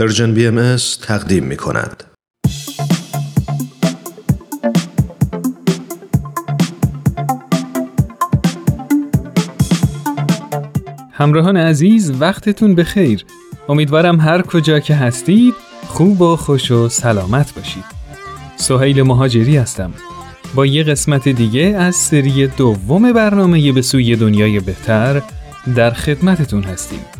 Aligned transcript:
پرژن 0.00 0.34
بی 0.34 0.46
ام 0.46 0.76
تقدیم 1.02 1.44
می 1.44 1.56
کند. 1.56 2.04
همراهان 11.12 11.56
عزیز 11.56 12.12
وقتتون 12.20 12.74
بخیر. 12.74 13.24
امیدوارم 13.68 14.20
هر 14.20 14.42
کجا 14.42 14.80
که 14.80 14.94
هستید 14.94 15.54
خوب 15.86 16.20
و 16.20 16.36
خوش 16.36 16.70
و 16.70 16.88
سلامت 16.88 17.54
باشید. 17.54 17.84
سهیل 18.56 19.02
مهاجری 19.02 19.56
هستم. 19.56 19.92
با 20.54 20.66
یه 20.66 20.82
قسمت 20.82 21.28
دیگه 21.28 21.60
از 21.60 21.96
سری 21.96 22.46
دوم 22.46 23.12
برنامه 23.12 23.72
به 23.72 23.82
سوی 23.82 24.16
دنیای 24.16 24.60
بهتر 24.60 25.22
در 25.76 25.90
خدمتتون 25.90 26.62
هستیم. 26.62 27.19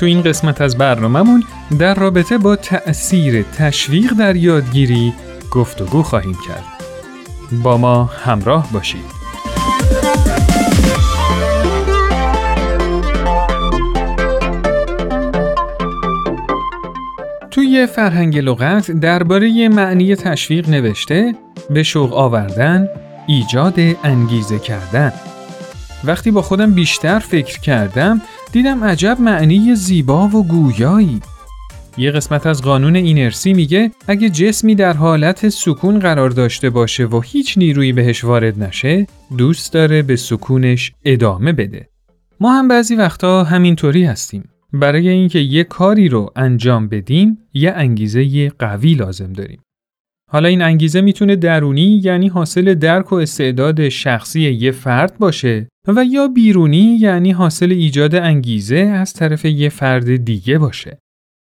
تو 0.00 0.06
این 0.06 0.22
قسمت 0.22 0.60
از 0.60 0.78
برنامهمون 0.78 1.44
در 1.78 1.94
رابطه 1.94 2.38
با 2.38 2.56
تأثیر 2.56 3.42
تشویق 3.42 4.12
در 4.12 4.36
یادگیری 4.36 5.14
گفتگو 5.50 6.02
خواهیم 6.02 6.36
کرد. 6.48 6.64
با 7.62 7.76
ما 7.76 8.04
همراه 8.04 8.72
باشید. 8.72 9.04
توی 17.50 17.86
فرهنگ 17.86 18.38
لغت 18.38 18.90
درباره 18.90 19.68
معنی 19.68 20.16
تشویق 20.16 20.68
نوشته 20.68 21.34
به 21.70 21.82
شوق 21.82 22.14
آوردن، 22.14 22.88
ایجاد 23.26 23.74
انگیزه 24.04 24.58
کردن. 24.58 25.12
وقتی 26.04 26.30
با 26.30 26.42
خودم 26.42 26.72
بیشتر 26.74 27.18
فکر 27.18 27.60
کردم 27.60 28.20
دیدم 28.52 28.84
عجب 28.84 29.16
معنی 29.20 29.74
زیبا 29.74 30.28
و 30.28 30.46
گویایی. 30.48 31.20
یه 31.98 32.10
قسمت 32.10 32.46
از 32.46 32.62
قانون 32.62 32.96
اینرسی 32.96 33.52
میگه 33.52 33.90
اگه 34.08 34.30
جسمی 34.30 34.74
در 34.74 34.92
حالت 34.92 35.48
سکون 35.48 35.98
قرار 35.98 36.30
داشته 36.30 36.70
باشه 36.70 37.06
و 37.06 37.20
هیچ 37.20 37.58
نیرویی 37.58 37.92
بهش 37.92 38.24
وارد 38.24 38.62
نشه 38.62 39.06
دوست 39.38 39.72
داره 39.72 40.02
به 40.02 40.16
سکونش 40.16 40.92
ادامه 41.04 41.52
بده. 41.52 41.88
ما 42.40 42.52
هم 42.52 42.68
بعضی 42.68 42.94
وقتا 42.94 43.44
همینطوری 43.44 44.04
هستیم. 44.04 44.44
برای 44.72 45.08
اینکه 45.08 45.38
یه 45.38 45.64
کاری 45.64 46.08
رو 46.08 46.32
انجام 46.36 46.88
بدیم 46.88 47.38
یه 47.54 47.72
انگیزه 47.76 48.48
قوی 48.48 48.94
لازم 48.94 49.32
داریم. 49.32 49.60
حالا 50.30 50.48
این 50.48 50.62
انگیزه 50.62 51.00
می‌تونه 51.00 51.36
درونی 51.36 52.00
یعنی 52.04 52.28
حاصل 52.28 52.74
درک 52.74 53.12
و 53.12 53.16
استعداد 53.16 53.88
شخصی 53.88 54.40
یه 54.40 54.70
فرد 54.70 55.18
باشه 55.18 55.68
و 55.88 56.04
یا 56.04 56.28
بیرونی 56.28 56.96
یعنی 57.00 57.32
حاصل 57.32 57.70
ایجاد 57.70 58.14
انگیزه 58.14 58.76
از 58.76 59.12
طرف 59.12 59.44
یه 59.44 59.68
فرد 59.68 60.24
دیگه 60.24 60.58
باشه. 60.58 60.98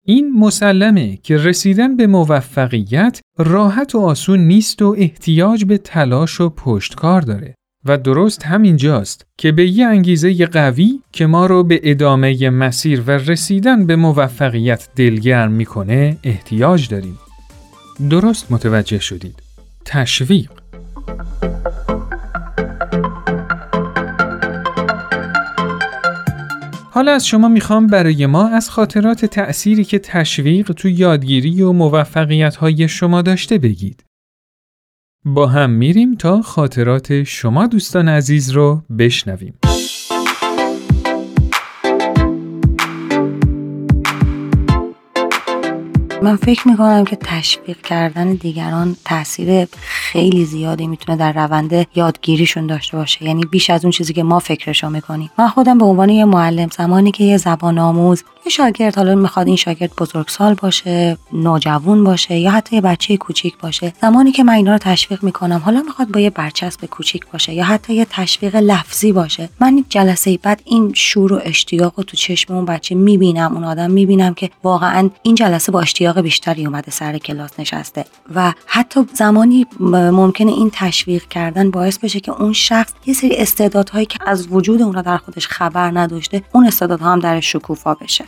این 0.07 0.33
مسلمه 0.39 1.17
که 1.17 1.37
رسیدن 1.37 1.97
به 1.97 2.07
موفقیت 2.07 3.21
راحت 3.39 3.95
و 3.95 3.99
آسون 3.99 4.41
نیست 4.41 4.83
و 4.83 4.95
احتیاج 4.99 5.65
به 5.65 5.79
تلاش 5.79 6.41
و 6.41 6.49
پشتکار 6.49 7.21
داره. 7.21 7.55
و 7.85 7.99
درست 7.99 8.47
همینجاست 8.47 9.27
که 9.39 9.53
به 9.53 9.69
یه 9.69 9.87
انگیزه 9.87 10.47
قوی 10.47 11.01
که 11.13 11.27
ما 11.27 11.47
رو 11.47 11.63
به 11.63 11.81
ادامه 11.83 12.51
مسیر 12.51 13.03
و 13.07 13.11
رسیدن 13.11 13.87
به 13.87 13.97
موفقیت 13.97 14.89
دلگرم 14.97 15.53
می‌کنه 15.53 16.17
احتیاج 16.25 16.89
داریم. 16.89 17.19
درست 18.11 18.53
متوجه 18.53 18.99
شدید. 18.99 19.43
تشویق 19.85 20.51
حالا 26.97 27.13
از 27.13 27.27
شما 27.27 27.49
می‌خوام 27.49 27.87
برای 27.87 28.27
ما 28.27 28.49
از 28.49 28.71
خاطرات 28.71 29.25
تأثیری 29.25 29.85
که 29.85 29.99
تشویق 29.99 30.73
تو 30.73 30.89
یادگیری 30.89 31.63
و 31.63 31.73
موفقیت 31.73 32.57
های 32.57 32.89
شما 32.89 33.23
داشته 33.23 33.59
بگید. 33.59 34.05
با 35.25 35.47
هم 35.47 35.71
میریم 35.71 36.15
تا 36.15 36.43
خاطرات 36.43 37.23
شما 37.23 37.67
دوستان 37.67 38.09
عزیز 38.09 38.51
رو 38.51 38.83
بشنویم. 38.99 39.55
من 46.23 46.37
فکر 46.37 46.69
می‌کنم 46.69 47.05
که 47.05 47.17
تشویق 47.17 47.81
کردن 47.81 48.35
دیگران 48.35 48.97
تاثیر 49.05 49.69
خیلی 49.75 50.45
زیادی 50.45 50.87
می‌تونه 50.87 51.19
در 51.19 51.33
روند 51.33 51.87
یادگیریشون 51.95 52.67
داشته 52.67 52.97
باشه. 52.97 53.25
یعنی 53.25 53.45
بیش 53.45 53.71
از 53.71 53.85
اون 53.85 53.91
چیزی 53.91 54.13
که 54.13 54.23
ما 54.23 54.39
فکرشو 54.39 54.91
می‌کنیم. 54.91 55.31
من 55.39 55.49
خودم 55.49 55.79
به 55.79 55.85
عنوان 55.85 56.09
یه 56.09 56.25
معلم 56.25 56.69
زمانی 56.77 57.11
که 57.11 57.25
یه 57.25 57.37
زبان 57.37 57.79
آموز 57.79 58.25
یه 58.47 58.51
شاگرد 58.51 58.97
حالا 58.97 59.15
می‌خواد 59.15 59.47
این 59.47 59.57
شاگرد 59.57 59.93
بزرگسال 59.99 60.55
باشه 60.55 61.19
نوجوان 61.33 62.05
باشه 62.05 62.39
یا 62.39 62.51
حتی 62.51 62.77
یه 62.77 62.83
بچه 62.83 63.17
کوچیک 63.17 63.59
باشه. 63.59 63.93
زمانی 64.03 64.33
که 64.33 64.45
من 64.45 64.53
اینا 64.53 64.73
رو 64.73 64.79
تشویق 64.79 65.25
می‌کنم 65.25 65.63
حالا 65.65 65.83
می‌خواد 65.83 66.09
با 66.09 66.21
یه 66.21 66.31
برچسب 66.31 66.87
کوچیک 66.87 67.27
باشه 67.33 67.53
یا 67.53 67.65
حتی 67.65 67.95
یه 67.95 68.07
تشویق 68.11 68.57
لفظی 68.57 69.13
باشه. 69.13 69.49
من 69.61 69.85
جلسه 69.89 70.39
بعد 70.43 70.63
این 70.65 70.93
شور 70.95 71.33
و 71.33 71.41
اشتیاق 71.45 71.93
رو 71.97 72.05
تو 72.05 72.17
چشم 72.17 72.55
اون 72.55 72.65
بچه 72.65 72.95
می‌بینم 72.95 73.55
اون 73.55 73.65
آدم 73.65 73.91
می‌بینم 73.91 74.35
که 74.35 74.51
واقعا 74.65 75.11
این 75.23 75.35
جلسه 75.35 75.73
با 75.73 75.81
اشتیاق 75.81 76.21
بیشتری 76.21 76.67
اومده 76.67 76.91
سر 76.91 77.19
کلاس 77.19 77.51
نشسته. 77.59 78.05
و 78.35 78.53
حتی 78.67 79.01
زمانی 79.15 79.67
ممکنه 79.81 80.53
این 80.53 80.71
تشویق 80.73 81.29
کردن 81.29 81.71
باعث 81.71 81.99
بشه 81.99 82.21
که 82.21 82.33
اون 82.33 82.53
شخص 82.53 82.93
یه 83.07 83.15
سری 83.15 83.37
استعدادهایی 83.37 84.07
که 84.07 84.19
از 84.27 84.49
وجود 84.51 84.83
اون 84.83 85.03
در 85.03 85.17
خودش 85.17 85.47
خبر 85.47 85.99
نداشته 85.99 86.43
اون 86.53 86.67
استعدادها 86.67 87.13
هم 87.13 87.19
در 87.19 87.41
شکوفا 87.41 87.95
بشه. 87.95 88.25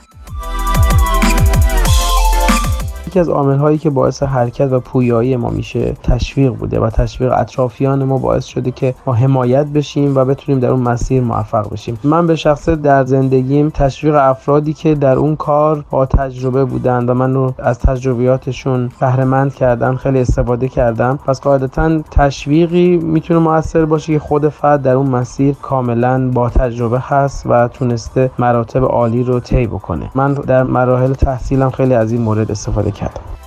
یکی 3.08 3.20
از 3.20 3.28
عامل 3.28 3.56
هایی 3.56 3.78
که 3.78 3.90
باعث 3.90 4.22
حرکت 4.22 4.72
و 4.72 4.80
پویایی 4.80 5.36
ما 5.36 5.50
میشه 5.50 5.92
تشویق 6.02 6.52
بوده 6.52 6.80
و 6.80 6.90
تشویق 6.90 7.32
اطرافیان 7.36 8.04
ما 8.04 8.18
باعث 8.18 8.44
شده 8.44 8.70
که 8.70 8.94
ما 9.06 9.12
حمایت 9.14 9.66
بشیم 9.66 10.16
و 10.16 10.24
بتونیم 10.24 10.60
در 10.60 10.68
اون 10.68 10.80
مسیر 10.80 11.22
موفق 11.22 11.72
بشیم. 11.72 11.98
من 12.04 12.26
به 12.26 12.36
شخص 12.36 12.68
در 12.68 13.04
زندگیم 13.04 13.70
تشویق 13.70 14.14
افرادی 14.14 14.72
که 14.72 14.94
در 14.94 15.16
اون 15.16 15.36
کار 15.36 15.84
با 15.90 16.06
تجربه 16.06 16.64
بودن 16.64 17.08
و 17.08 17.14
من 17.14 17.34
رو 17.34 17.54
از 17.58 17.78
تجربیاتشون 17.78 18.90
بهره 19.00 19.50
کردن 19.50 19.96
خیلی 19.96 20.20
استفاده 20.20 20.68
کردم. 20.68 21.18
پس 21.26 21.40
قاعدتا 21.40 22.02
تشویقی 22.10 22.96
می‌تونه 22.96 23.40
موثر 23.40 23.84
باشه 23.84 24.12
که 24.12 24.18
خود 24.18 24.48
فرد 24.48 24.82
در 24.82 24.94
اون 24.94 25.10
مسیر 25.10 25.54
کاملا 25.62 26.30
با 26.30 26.50
تجربه 26.50 27.00
هست 27.00 27.46
و 27.46 27.68
تونسته 27.68 28.30
مراتب 28.38 28.84
عالی 28.84 29.22
رو 29.22 29.40
طی 29.40 29.66
بکنه. 29.66 30.10
من 30.14 30.34
در 30.34 30.62
مراحل 30.62 31.12
تحصیلم 31.12 31.70
خیلی 31.70 31.94
از 31.94 32.12
این 32.12 32.22
مورد 32.22 32.50
استفاده 32.50 32.90
বিখ্যাত 32.98 33.37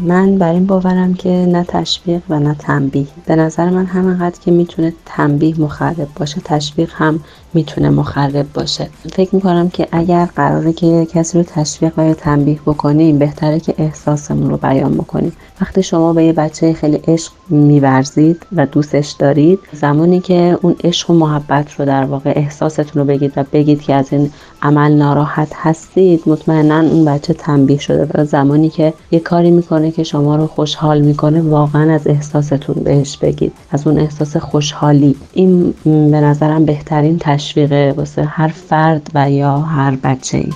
من 0.00 0.38
بر 0.38 0.52
این 0.52 0.66
باورم 0.66 1.14
که 1.14 1.28
نه 1.28 1.64
تشویق 1.68 2.22
و 2.28 2.38
نه 2.38 2.54
تنبیه. 2.58 3.06
به 3.26 3.36
نظر 3.36 3.70
من 3.70 3.86
همینقدر 3.86 4.40
که 4.40 4.50
می‌تونه 4.50 4.92
تنبیه 5.06 5.60
مخرب 5.60 6.08
باشه 6.16 6.40
تشویق 6.44 6.90
هم 6.94 7.20
می‌تونه 7.54 7.90
مخرب 7.90 8.46
باشه. 8.54 8.88
فکر 9.12 9.34
می‌کنم 9.34 9.68
که 9.68 9.88
اگر 9.92 10.24
قراره 10.24 10.72
که 10.72 11.06
کسی 11.12 11.38
رو 11.38 11.44
تشویق 11.44 11.92
و 11.96 12.04
یا 12.04 12.14
تنبیه 12.14 12.58
بکنیم 12.66 13.18
بهتره 13.18 13.60
که 13.60 13.74
احساسمون 13.78 14.50
رو 14.50 14.56
بیان 14.56 14.94
بکنیم. 14.94 15.32
وقتی 15.60 15.82
شما 15.82 16.12
به 16.12 16.24
یه 16.24 16.32
بچه 16.32 16.72
خیلی 16.72 17.00
عشق 17.08 17.32
میورزید 17.48 18.46
و 18.56 18.66
دوستش 18.66 19.10
دارید 19.10 19.58
زمانی 19.72 20.20
که 20.20 20.58
اون 20.62 20.76
عشق 20.84 21.10
و 21.10 21.14
محبت 21.14 21.72
رو 21.72 21.84
در 21.84 22.04
واقع 22.04 22.32
احساستون 22.36 23.02
رو 23.02 23.04
بگید 23.04 23.32
و 23.36 23.44
بگید 23.52 23.82
که 23.82 23.94
از 23.94 24.12
این 24.12 24.30
عمل 24.62 24.92
ناراحت 24.92 25.48
هستید 25.54 26.22
مطمئنا 26.26 26.80
اون 26.80 27.04
بچه 27.04 27.34
تنبیه 27.34 27.78
شده 27.78 28.08
و 28.14 28.24
زمانی 28.24 28.68
که 28.68 28.94
یه 29.10 29.20
کاری 29.20 29.50
می‌کنه 29.50 29.87
که 29.90 30.02
شما 30.02 30.36
رو 30.36 30.46
خوشحال 30.46 31.00
می‌کنه 31.00 31.40
واقعا 31.40 31.94
از 31.94 32.06
احساستون 32.06 32.84
بهش 32.84 33.16
بگید. 33.16 33.52
از 33.70 33.86
اون 33.86 33.98
احساس 33.98 34.36
خوشحالی. 34.36 35.16
این 35.32 35.74
به 35.84 36.20
نظرم 36.20 36.64
بهترین 36.64 37.18
تشویق 37.20 37.98
واسه 37.98 38.24
هر 38.24 38.48
فرد 38.48 39.10
و 39.14 39.30
یا 39.30 39.58
هر 39.58 39.96
بچه 39.96 40.38
ای 40.38 40.52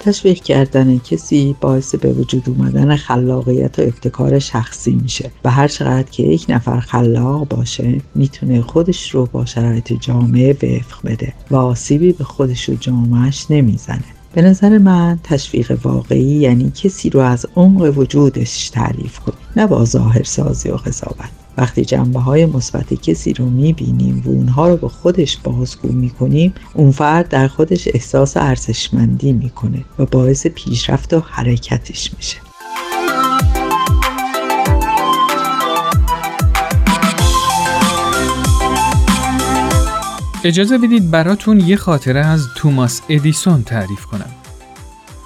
تشویق 0.00 0.42
کردن 0.42 0.98
کسی 0.98 1.56
باعث 1.60 1.94
به 1.94 2.12
وجود 2.12 2.42
اومدن 2.48 2.96
خلاقیت 2.96 3.78
و 3.78 3.82
ابتکار 3.82 4.38
شخصی 4.38 4.94
میشه. 5.02 5.30
و 5.44 5.50
هر 5.50 5.68
چقدر 5.68 6.10
که 6.10 6.22
یک 6.22 6.46
نفر 6.48 6.80
خلاق 6.80 7.48
باشه 7.48 8.00
می‌تونه 8.14 8.60
خودش 8.60 9.10
رو 9.10 9.28
با 9.32 9.44
شرایط 9.44 9.92
جامعه 9.92 10.52
وفق 10.52 10.98
بده 11.04 11.32
و 11.50 11.56
آسیبی 11.56 12.12
به 12.12 12.24
خودش 12.24 12.68
و 12.68 12.74
جامعهش 12.74 13.46
نمی‌زنه. 13.50 14.17
به 14.32 14.42
نظر 14.42 14.78
من 14.78 15.18
تشویق 15.24 15.78
واقعی 15.82 16.22
یعنی 16.22 16.70
کسی 16.70 17.10
رو 17.10 17.20
از 17.20 17.46
عمق 17.56 17.98
وجودش 17.98 18.70
تعریف 18.70 19.18
کنی 19.18 19.36
نه 19.56 19.66
با 19.66 19.84
ظاهر 19.84 20.22
سازی 20.22 20.68
و 20.68 20.76
قضاوت. 20.76 21.30
وقتی 21.56 21.84
جنبه 21.84 22.20
های 22.20 22.46
مثبت 22.46 22.94
کسی 22.94 23.32
رو 23.32 23.50
می‌بینیم 23.50 24.22
و 24.26 24.28
اونها 24.28 24.68
رو 24.68 24.76
به 24.76 24.88
خودش 24.88 25.36
بازگو 25.36 25.92
می‌کنیم 25.92 26.54
اون 26.74 26.90
فرد 26.90 27.28
در 27.28 27.48
خودش 27.48 27.88
احساس 27.94 28.36
ارزشمندی 28.36 29.32
می‌کنه 29.32 29.84
و 29.98 30.06
باعث 30.06 30.46
پیشرفت 30.46 31.14
و 31.14 31.20
حرکتش 31.20 32.14
میشه. 32.16 32.36
اجازه 40.44 40.78
بدید 40.78 41.10
براتون 41.10 41.60
یه 41.60 41.76
خاطره 41.76 42.20
از 42.20 42.48
توماس 42.56 43.02
ادیسون 43.08 43.62
تعریف 43.62 44.04
کنم. 44.04 44.30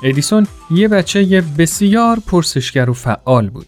ادیسون 0.02 0.46
یه 0.70 0.88
بچه 0.88 1.44
بسیار 1.58 2.18
پرسشگر 2.26 2.90
و 2.90 2.92
فعال 2.92 3.50
بود. 3.50 3.66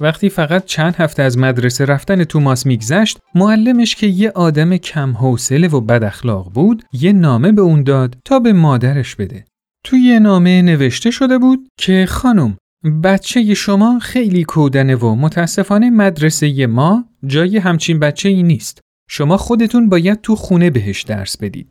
وقتی 0.00 0.28
فقط 0.28 0.64
چند 0.64 0.94
هفته 0.96 1.22
از 1.22 1.38
مدرسه 1.38 1.84
رفتن 1.84 2.24
توماس 2.24 2.66
میگذشت، 2.66 3.18
معلمش 3.34 3.96
که 3.96 4.06
یه 4.06 4.30
آدم 4.30 4.76
کم 4.76 5.12
حوصله 5.12 5.68
و 5.68 5.80
بد 5.80 6.04
اخلاق 6.04 6.52
بود، 6.52 6.84
یه 6.92 7.12
نامه 7.12 7.52
به 7.52 7.62
اون 7.62 7.82
داد 7.82 8.16
تا 8.24 8.38
به 8.38 8.52
مادرش 8.52 9.16
بده. 9.16 9.44
توی 9.84 10.20
نامه 10.20 10.62
نوشته 10.62 11.10
شده 11.10 11.38
بود 11.38 11.68
که 11.78 12.06
خانم 12.08 12.56
بچه 13.04 13.54
شما 13.54 13.98
خیلی 13.98 14.44
کودنه 14.44 14.96
و 14.96 15.14
متاسفانه 15.14 15.90
مدرسه 15.90 16.66
ما 16.66 17.04
جای 17.26 17.58
همچین 17.58 17.98
بچه 17.98 18.28
ای 18.28 18.42
نیست. 18.42 18.80
شما 19.14 19.36
خودتون 19.36 19.88
باید 19.88 20.20
تو 20.20 20.36
خونه 20.36 20.70
بهش 20.70 21.02
درس 21.02 21.36
بدید. 21.36 21.70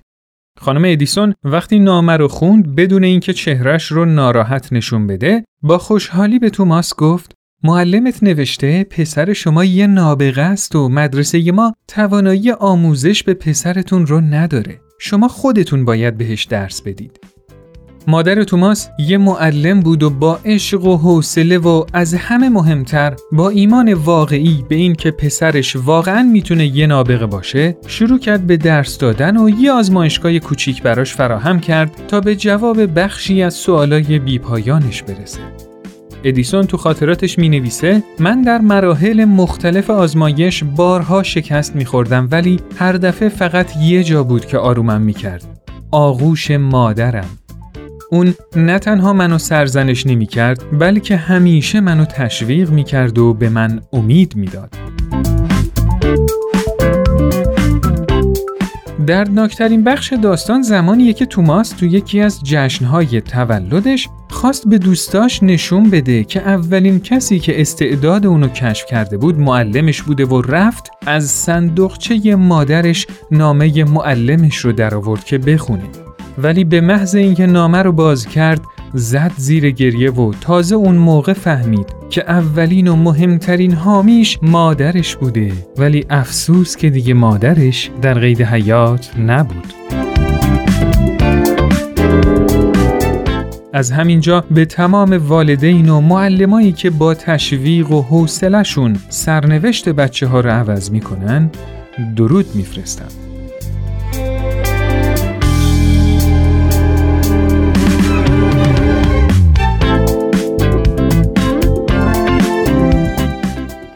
خانم 0.60 0.82
ادیسون 0.86 1.34
وقتی 1.44 1.80
نامه 1.80 2.18
رو 2.18 2.28
خوند 2.28 2.76
بدون 2.76 3.04
اینکه 3.04 3.34
چهرش 3.34 3.86
رو 3.86 4.06
ناراحت 4.06 4.74
نشون 4.74 5.08
بده 5.08 5.44
با 5.64 5.78
خوشحالی 5.78 6.40
به 6.40 6.50
توماس 6.50 6.96
گفت 6.96 7.32
معلمت 7.64 8.24
نوشته 8.24 8.84
پسر 8.84 9.34
شما 9.34 9.64
یه 9.64 9.88
نابغه 9.88 10.42
است 10.42 10.76
و 10.76 10.90
مدرسه 10.90 11.52
ما 11.52 11.74
توانایی 11.88 12.52
آموزش 12.52 13.24
به 13.24 13.34
پسرتون 13.34 14.08
رو 14.08 14.22
نداره. 14.22 14.82
شما 15.00 15.28
خودتون 15.28 15.86
باید 15.86 16.18
بهش 16.18 16.44
درس 16.44 16.82
بدید. 16.82 17.20
مادر 18.08 18.44
توماس 18.44 18.90
یه 19.00 19.18
معلم 19.18 19.80
بود 19.80 20.04
و 20.04 20.10
با 20.10 20.40
عشق 20.46 20.86
و 20.86 20.98
حوصله 20.98 21.58
و 21.58 21.86
از 21.94 22.14
همه 22.14 22.50
مهمتر 22.50 23.16
با 23.32 23.50
ایمان 23.50 23.94
واقعی 23.94 24.66
به 24.70 24.76
این 24.76 24.96
که 24.96 25.12
پسرش 25.12 25.76
واقعا 25.76 26.24
می‌تونه 26.24 26.66
یه 26.66 26.88
نابغه 26.88 27.26
باشه 27.26 27.78
شروع 27.88 28.20
کرد 28.20 28.48
به 28.48 28.58
درس 28.58 28.98
دادن 28.98 29.38
و 29.38 29.50
یه 29.50 29.72
آزمایشگاه 29.72 30.40
کوچیک 30.40 30.84
براش 30.84 31.14
فراهم 31.14 31.60
کرد 31.60 31.92
تا 32.08 32.20
به 32.20 32.36
جواب 32.36 33.00
بخشی 33.00 33.44
از 33.44 33.54
سوالای 33.54 34.20
بیپایانش 34.20 35.04
برسه. 35.04 35.40
ادیسون 36.24 36.68
تو 36.68 36.78
خاطراتش 36.78 37.40
می 37.40 37.50
نویسه 37.50 38.04
من 38.20 38.42
در 38.42 38.62
مراحل 38.62 39.26
مختلف 39.26 39.90
آزمایش 39.90 40.64
بارها 40.64 41.24
شکست 41.24 41.76
می 41.76 41.86
خوردم 41.86 42.28
ولی 42.32 42.60
هر 42.76 42.94
دفعه 42.94 43.30
فقط 43.30 43.78
یه 43.78 44.04
جا 44.04 44.24
بود 44.24 44.46
که 44.46 44.58
آرومم 44.58 45.02
می 45.02 45.14
کرد. 45.14 45.44
آغوش 45.92 46.52
مادرم. 46.52 47.41
اون 48.14 48.34
نه 48.56 48.80
تنها 48.80 49.14
منو 49.14 49.38
سرزنش 49.38 50.08
نمی 50.08 50.26
کرد 50.26 50.80
بلکه 50.80 51.18
همیشه 51.18 51.80
منو 51.80 52.06
تشویق 52.06 52.70
می 52.70 52.84
کرد 52.84 53.18
و 53.18 53.34
به 53.34 53.50
من 53.50 53.82
امید 53.94 54.36
می‌داد. 54.36 54.76
دردناکترین 59.08 59.84
بخش 59.84 60.14
داستان 60.14 60.62
زمانیه 60.62 61.14
که 61.14 61.26
توماس 61.26 61.70
تو 61.70 61.86
یکی 61.86 62.22
از 62.22 62.44
جشنهای 62.44 63.22
تولدش 63.22 64.10
خواست 64.30 64.68
به 64.68 64.78
دوستاش 64.78 65.44
نشون 65.44 65.90
بده 65.90 66.24
که 66.24 66.42
اولین 66.42 67.00
کسی 67.00 67.40
که 67.40 67.62
استعداد 67.62 68.26
اونو 68.26 68.48
کشف 68.48 68.86
کرده 68.86 69.18
بود 69.18 69.40
معلمش 69.40 70.02
بوده 70.02 70.26
و 70.26 70.42
رفت 70.42 70.92
از 71.06 71.26
صندوقچه 71.26 72.36
مادرش 72.36 73.08
نامه 73.32 73.84
معلمش 73.84 74.58
رو 74.58 74.72
در 74.72 74.96
آورد 74.96 75.24
که 75.24 75.38
بخونه. 75.38 76.11
ولی 76.38 76.64
به 76.64 76.82
محض 76.82 77.16
اینکه 77.16 77.46
نامه 77.46 77.78
رو 77.78 77.92
باز 77.92 78.26
کرد 78.26 78.62
زد 78.94 79.32
زیر 79.38 79.72
گریه 79.72 80.12
و 80.12 80.34
تازه 80.42 80.76
اون 80.76 80.96
موقع 80.96 81.34
فهمید 81.34 82.02
که 82.10 82.32
اولین 82.32 82.88
و 82.88 82.96
مهمترین 82.96 83.74
حامیش 83.74 84.40
مادرش 84.42 85.16
بوده 85.16 85.52
ولی 85.78 86.06
افسوس 86.10 86.76
که 86.76 86.90
دیگه 86.90 87.14
مادرش 87.14 87.92
در 88.02 88.20
قید 88.20 88.42
حیات 88.42 89.12
نبود. 89.20 89.74
از 93.74 93.92
همینجا 93.92 94.44
به 94.52 94.66
تمام 94.66 95.14
والدین 95.28 95.90
و 95.90 96.02
معلمایی 96.02 96.72
که 96.72 96.90
با 96.90 97.14
تشویق 97.14 97.92
و 97.92 98.02
حوصلهشون 98.02 98.98
سرنوشت 99.10 99.90
بچه 99.90 100.28
ها 100.28 100.40
رو 100.40 100.50
عوض 100.50 100.92
می‌کنن 100.92 101.52
درود 102.16 102.46
میفرستم. 102.56 103.31